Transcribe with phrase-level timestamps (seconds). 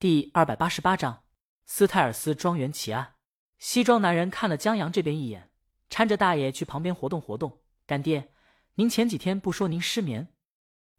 [0.00, 1.24] 第二百八十八章
[1.66, 3.16] 斯泰尔斯庄园奇案。
[3.58, 5.50] 西装男人看了江阳这边一眼，
[5.90, 7.62] 搀着大爷去旁边活动活动。
[7.84, 8.32] 干爹，
[8.74, 10.32] 您前几天不说您失眠？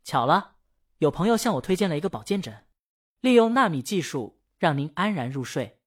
[0.04, 0.57] 巧了，
[0.97, 2.65] 有朋友向我推荐了一个保健枕，
[3.21, 5.79] 利用纳米技术让您安然入睡，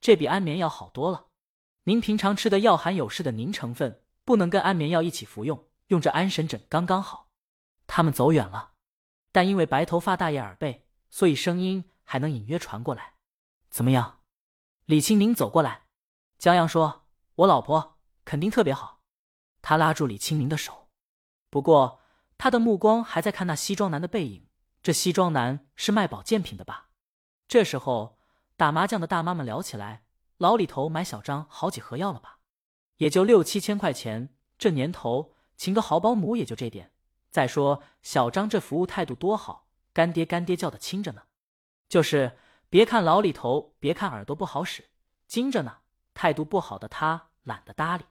[0.00, 1.28] 这比安眠药好多了。
[1.84, 7.30] 您平常吃的药含有砷的凝成分，不能跟安眠药一起服用，用这安神枕刚刚好。
[7.86, 8.72] 他们走远了，
[9.30, 13.12] 但因为白头发大爷耳背，所以声音还能隐约传过来。
[13.68, 14.20] 怎么样？
[14.86, 15.82] 李青明走过来，
[16.38, 17.04] 江阳说
[17.36, 19.02] ：“我老婆肯定特别好。”
[19.60, 20.88] 他拉住李青明的手，
[21.50, 22.00] 不过
[22.38, 24.46] 他的目光还在看那西装男的背影。
[24.82, 26.90] 这西装男是卖保健品的吧？
[27.48, 28.18] 这时候
[28.56, 30.04] 打麻将的大妈们聊起来。
[30.38, 32.38] 老李头买小张好几盒药了吧？
[32.98, 36.92] 也就六七千块钱，这年头请个好保姆也就这点。
[37.30, 41.22] 再说小张这服务态度多好，干爹干爹叫的亲着呢。
[41.88, 44.90] 就是别看老李头，别看耳朵不好使，
[45.26, 45.78] 精着呢。
[46.14, 48.04] 态度不好的他懒得搭理。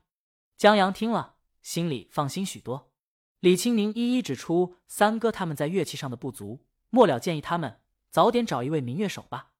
[0.58, 2.92] 江阳听了，心里放心许多。
[3.40, 9.52] 李清明一一指出三哥他们在乐器上的不足，末了建议他们早点找一位民乐手吧。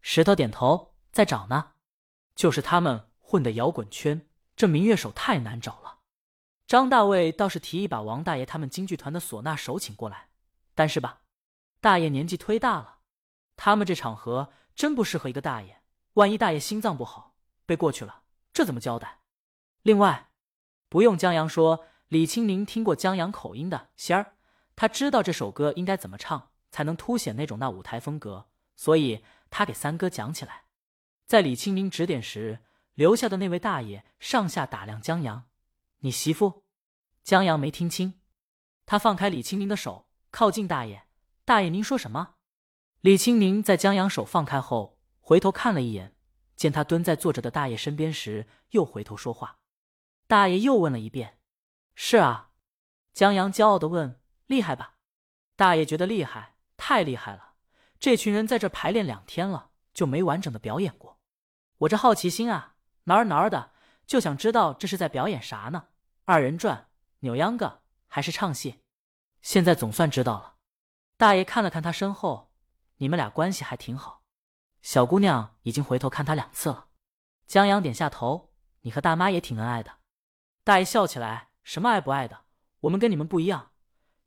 [0.00, 1.72] 石头点头，在找呢。
[2.36, 5.98] 就是他们混的摇滚圈，这民乐手太难找了。
[6.66, 10.28] 张大卫倒是提议把王大爷他们京剧团的唢呐手请过来，
[10.74, 11.22] 但是吧，
[11.80, 12.99] 大爷年纪忒大了，
[13.62, 15.82] 他们这场合真不适合一个大爷。
[16.14, 17.36] 万一大爷心脏不好
[17.66, 18.22] 被过去了，
[18.54, 19.20] 这怎么交代？
[19.82, 20.30] 另外，
[20.88, 24.32] 不用江阳说，李清明听过江阳口音的仙儿，
[24.74, 30.64] 他知道这首歌应该怎么唱才能凸显那种那舞台风格，所以他给三哥讲起来。
[31.26, 32.60] 在李清明指点时，
[32.94, 35.44] 留下的那位大爷上下打量江阳
[36.00, 36.64] ：“你媳妇？”
[37.22, 38.22] 江阳没听清，
[38.86, 41.04] 他放开李清明的手，靠近大爷
[41.44, 42.36] ：“大爷，您说什么？”
[43.02, 46.14] 李清明在江阳手放开后，回头看了一眼，
[46.54, 49.58] 见他蹲在坐着的大爷身边时，又回头说话。
[50.26, 51.38] 大爷又问了一遍
[51.96, 52.50] ：“是啊。”
[53.14, 54.96] 江阳骄傲的问：“厉害吧？”
[55.56, 57.54] 大爷觉得厉害，太厉害了。
[57.98, 61.18] 这群人在这排练两天了，就没完整的表演过。
[61.78, 63.72] 我这好奇心啊，挠儿挠儿的，
[64.06, 65.86] 就想知道这是在表演啥呢？
[66.26, 68.80] 二人转、扭秧歌还是唱戏？
[69.40, 70.56] 现在总算知道了。
[71.16, 72.49] 大爷看了看他身后，
[73.00, 74.22] 你们俩关系还挺好。
[74.80, 76.88] 小姑娘已经回头看他两次了。
[77.46, 78.52] 江阳点下头，
[78.82, 79.98] 你和大妈也挺恩爱的。
[80.64, 82.44] 大爷笑起来，什么爱不爱的？
[82.80, 83.72] 我们跟你们不一样，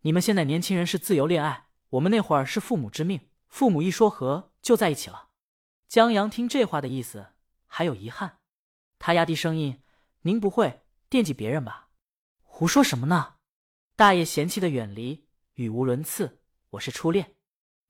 [0.01, 5.29] 你们现在年轻人是自由恋爱，我们那会儿是父母之命，父母一说和就在一起了。
[5.87, 7.27] 江阳听这话的意思。
[7.75, 8.37] 还有遗憾，
[8.99, 9.81] 他压低声音
[10.21, 11.89] ：“您不会惦记别人吧
[12.43, 13.37] ？”“胡说什么呢？”
[13.97, 17.32] 大爷嫌弃的远离，语无伦次：“我是初恋。”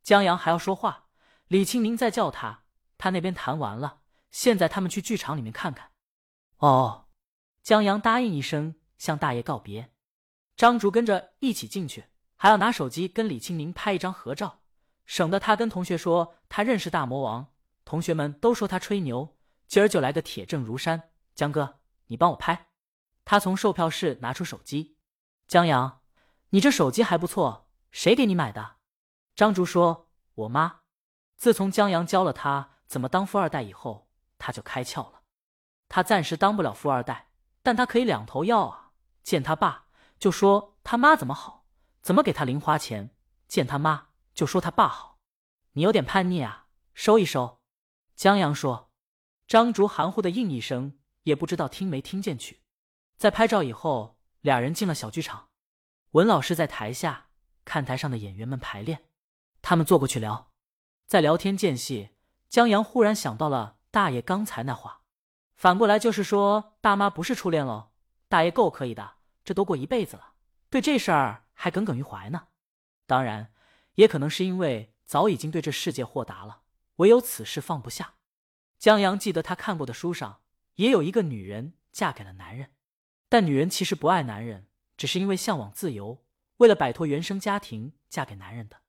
[0.03, 1.05] 江阳还要说话，
[1.47, 2.65] 李清明在叫他，
[2.97, 5.91] 他那边谈完了，现在他们去剧场里面看看。
[6.57, 7.07] 哦，
[7.61, 9.91] 江阳答应一声，向大爷告别。
[10.57, 12.05] 张竹跟着一起进去，
[12.35, 14.59] 还要拿手机跟李清明拍一张合照，
[15.05, 17.53] 省得他跟同学说他认识大魔王，
[17.85, 19.37] 同学们都说他吹牛。
[19.67, 22.67] 今儿就来个铁证如山，江哥，你帮我拍。
[23.23, 24.97] 他从售票室拿出手机，
[25.47, 26.01] 江阳，
[26.49, 28.75] 你这手机还不错，谁给你买的？
[29.35, 30.81] 张竹说：“我妈。”
[31.37, 35.23] 自从江阳教了他怎么当富二代以后，他就开窍了。
[35.89, 37.29] 他暂时当不了富二代，
[37.61, 38.91] 但他可以两头要啊。
[39.23, 41.65] 见他爸就说他妈怎么好，
[42.01, 43.09] 怎么给他零花钱；
[43.47, 45.19] 见他妈就说他爸好。
[45.73, 47.59] 你有点叛逆啊，收一收。
[48.15, 48.91] 江阳说。
[49.45, 52.61] 张竹含糊的应一声，也不知道听没听见去。
[53.17, 55.49] 在拍照以后，俩人进了小剧场。
[56.11, 57.27] 文老师在台下
[57.65, 59.03] 看台上的演员们排练，
[59.63, 60.51] 他们坐过去聊。
[61.07, 62.09] 在聊天间隙，
[62.49, 65.03] 江阳忽然想到了大爷刚才那话，
[65.55, 67.91] 反过来就是说大妈不是初恋喽。
[68.27, 69.15] 大爷够可以的，
[69.45, 70.33] 这都过一辈子了，
[70.69, 72.49] 对这事儿还耿耿于怀呢。
[73.07, 73.53] 当然，
[73.95, 76.63] 也可能是因为早已经对这世界豁达了，
[76.97, 78.15] 唯有此事放不下。
[78.77, 80.41] 江阳记得他看过的书上
[80.75, 82.71] 也有一个女人嫁给了男人，
[83.29, 84.67] 但女人其实不爱男人，
[84.97, 86.25] 只是因为向往自由，
[86.57, 88.82] 为了摆脱原生家庭嫁给男人的。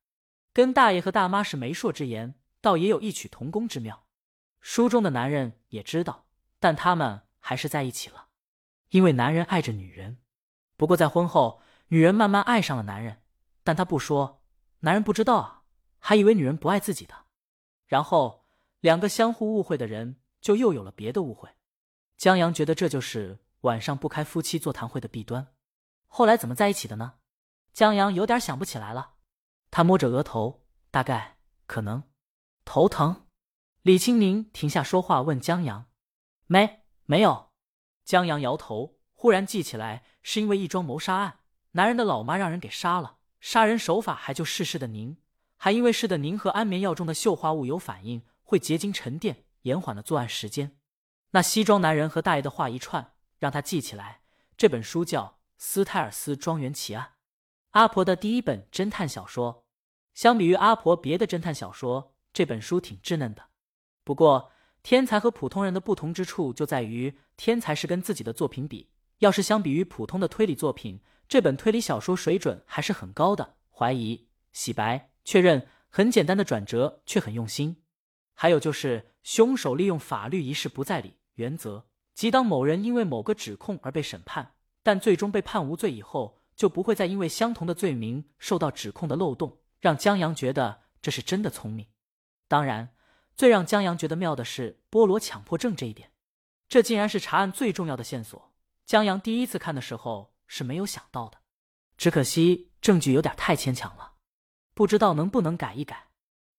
[0.55, 4.06] 跟大爷和大妈是媒妁之言，倒也有异曲同工之妙。
[4.62, 6.25] 书中的男人也知道，
[6.59, 8.29] 但他们还是在一起了，
[8.89, 10.17] 因为男人爱着女人。
[10.79, 13.21] 不过在婚后，女人慢慢爱上了男人，
[13.62, 14.43] 但他不说，
[14.81, 15.62] 男人不知道啊，
[15.99, 17.15] 还以为女人不爱自己的，
[17.87, 18.43] 然后。
[18.81, 21.49] 两个相互误会的人，就又有了别的误会。
[22.19, 25.55] 江阳觉得这就是晚上不开夫妻座谈会的弊端。
[26.07, 27.15] 后来怎么在一起的呢？
[27.73, 29.13] 江阳有点想不起来了。
[29.76, 30.62] 他摸着额头，
[30.93, 32.05] 大概可能
[32.65, 33.26] 头疼。
[33.82, 35.87] 李青宁停下说话，问江阳
[36.47, 37.50] ：“没，没有。”
[38.06, 41.41] 江阳摇头，忽然记起来，是因为一桩谋杀案，
[41.73, 45.17] 男人的老妈让人给杀了，杀人手法还就逝世的宁，
[45.56, 50.79] 还因为逝的宁和安眠药中的溴化物有反应，会结晶沉淀，延缓了作案时间。
[51.32, 54.21] 那西装男人和大爷的话一串，让他记起来，
[54.56, 55.25] 这本书叫
[55.59, 57.05] 《斯泰尔斯庄园奇案》，
[57.71, 59.63] 阿婆的第一本侦探小说。
[60.14, 63.43] 相比于阿婆别的侦探小说，这本书挺稚嫩的。
[64.05, 64.52] 不过，
[64.82, 68.90] 天才和普通人的不同之处就在于，天才是跟自己的作品比。
[69.19, 73.56] 要是相比于普通的推理作品，这本推理小说水准还是很高的。
[73.70, 77.82] 怀疑、洗白、确认，很简单的转折却很用心。
[78.34, 81.14] 还有就是，凶手利用法律一事不再理。
[81.34, 91.89] 原则即，当某人因为某个指控而被审判，但最终被判无罪以后，就不会再因为相同的罪名受到指控的漏洞，让江阳觉得这是真的聪明。
[92.49, 92.95] 当然，
[93.37, 96.13] 最让江阳觉得妙的是菠萝强迫症这一点，
[96.71, 98.55] 这竟然是查案最重要的线索。
[98.87, 101.37] 江阳第一次看的时候是没有想到的，
[101.99, 104.15] 只可惜证据有点太牵强了，
[104.73, 106.09] 不知道能不能改一改。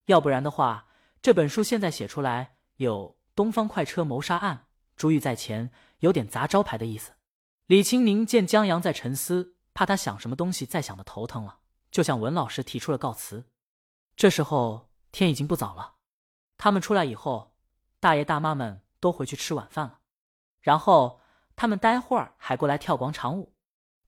[0.05, 0.89] 要不然的话，
[1.23, 3.17] 这本书现在写出来有。
[3.35, 5.69] 东方快车谋杀案，珠玉在前，
[5.99, 7.11] 有点砸招牌的意思。
[7.65, 11.59] 李青宁见江阳在沉思，怕他想什么东西再想的头疼了，
[11.95, 13.45] 就向文老师提出了告辞。
[14.17, 15.93] 这时候天已经不早了，
[16.57, 17.55] 他们出来以后，
[18.01, 20.01] 大爷大妈们都回去吃晚饭了。
[20.59, 21.21] 然后
[21.55, 23.55] 他们待会儿还过来跳广场舞，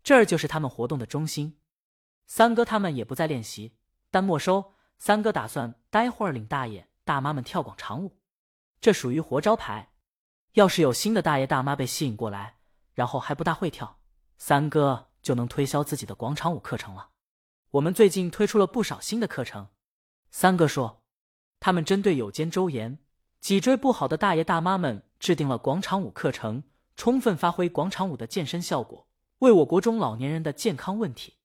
[0.03, 1.61] 这儿就是他们活动的中心。
[2.25, 3.77] 三哥他们也不再练习，
[4.11, 4.73] 但没收。
[4.97, 8.19] 三哥打算待会儿领大爷大妈们跳广场舞。
[8.81, 9.93] 这属于活招牌，
[10.55, 12.57] 要是有新的大爷大妈被吸引过来，
[12.93, 14.01] 然后还不大会跳，
[14.37, 17.11] 三哥就能推销自己的广场舞课程了。
[17.71, 19.67] 我们最近推出了不少新的课程，
[20.31, 21.03] 三哥说，
[21.59, 22.99] 他们针对有肩周炎、
[23.41, 26.63] 脊椎不好的大爷大妈们制定了广场舞课程，
[26.95, 29.09] 充分发挥广场舞的健身效果，
[29.39, 31.35] 为我国中老年人的健康问题。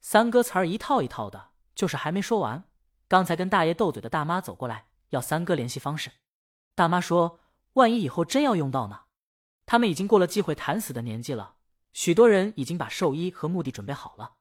[0.00, 2.64] 三哥词儿一套一套的，就是还没说完，
[3.06, 6.10] 刚才跟大爷斗嘴的大妈走过来，要三哥联系方式。
[6.74, 7.40] 大妈说
[7.74, 9.00] ：“万一以后真要用到呢？
[9.66, 11.56] 他们已经过了忌讳谈死的年纪了，
[11.92, 14.36] 许多人已经把寿衣和墓地准备好了。